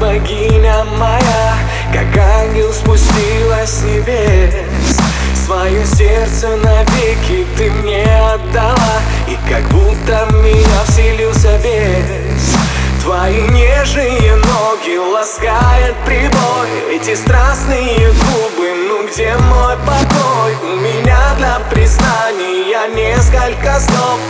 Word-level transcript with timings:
богиня 0.00 0.84
моя 0.98 1.54
Как 1.92 2.16
ангел 2.16 2.72
спустилась 2.72 3.70
с 3.70 3.82
небес. 3.82 4.96
Свое 5.34 5.84
сердце 5.84 6.56
навеки 6.56 7.46
ты 7.56 7.70
мне 7.70 8.04
отдала 8.04 9.02
И 9.28 9.36
как 9.48 9.64
будто 9.68 10.26
в 10.30 10.34
меня 10.42 10.84
вселился 10.86 11.58
бес. 11.62 12.54
Твои 13.02 13.40
нежные 13.48 14.36
ноги 14.36 14.96
ласкает 14.98 15.94
прибой 16.04 16.94
Эти 16.94 17.14
страстные 17.14 18.08
губы, 18.08 18.74
ну 18.88 19.08
где 19.08 19.34
мой 19.36 19.76
покой? 19.78 20.54
У 20.62 20.76
меня 20.76 21.18
для 21.38 21.60
признания 21.70 22.60
несколько 22.94 23.80
слов. 23.80 24.20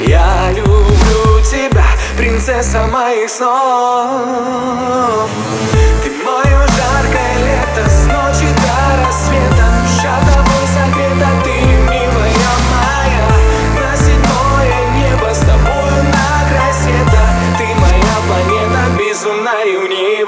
Я 0.00 0.50
люблю 0.54 1.40
тебя, 1.42 1.84
принцесса 2.16 2.86
моих 2.86 3.30
снов. 3.30 3.50
Ты 6.02 6.10
мое 6.10 6.66
жаркое 6.76 7.34
лето 7.44 7.88
с 7.88 8.06
ночи 8.06 8.48
до 8.62 8.76
рассвета. 9.06 9.66
Душа 9.82 10.14
тобой 10.32 10.66
согрета, 10.74 11.28
ты 11.44 11.54
милая 11.90 12.52
моя. 12.70 13.26
На 13.80 13.96
седьмое 13.96 14.78
небо 14.96 15.30
с 15.32 15.40
тобою 15.40 16.02
на 16.04 16.28
край 16.48 16.72
света 16.72 17.24
Ты 17.58 17.66
моя 17.80 18.16
планета 18.26 18.82
безумная 18.98 19.64
и 19.64 20.24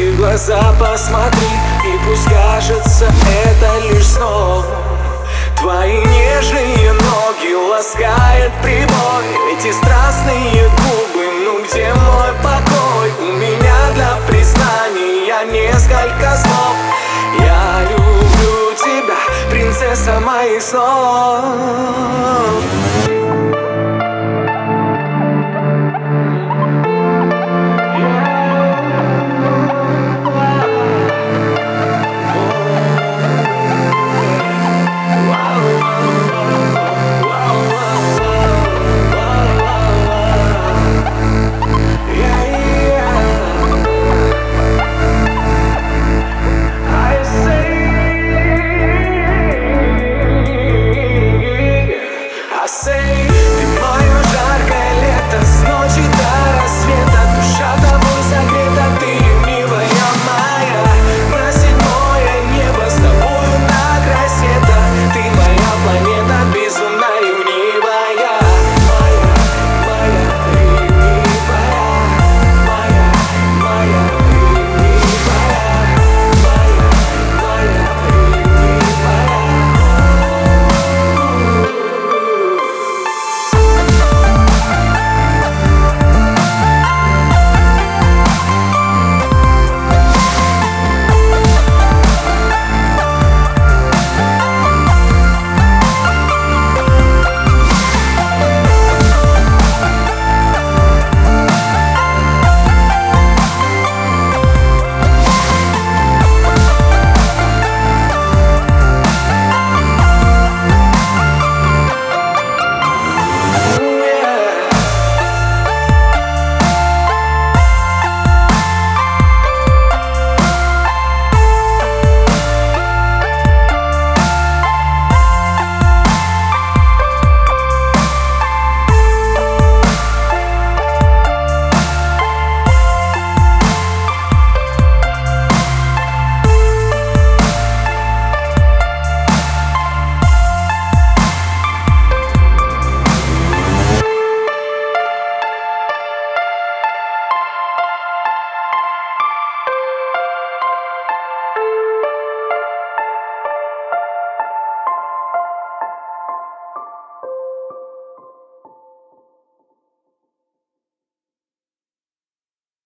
ты 0.00 0.12
в 0.12 0.16
глаза 0.16 0.74
посмотри 0.80 1.50
И 1.84 1.98
пусть 2.06 2.24
кажется 2.24 3.06
это 3.44 3.78
лишь 3.86 4.06
сном 4.06 4.64
Твои 5.58 5.98
нежные 5.98 6.92
ноги 6.92 7.54
ласкает 7.70 8.52
прибой 8.62 9.24
Эти 9.52 9.72
страстные 9.72 10.70
губы, 10.80 11.26
ну 11.44 11.64
где 11.64 11.92
мой 11.92 12.32
покой? 12.42 13.12
У 13.20 13.32
меня 13.36 13.92
для 13.94 14.16
признания 14.26 15.44
несколько 15.52 16.36
слов. 16.36 16.76
Я 17.38 17.82
люблю 17.90 18.74
тебя, 18.76 19.18
принцесса 19.50 20.20
моих 20.20 20.62
снов 20.62 21.44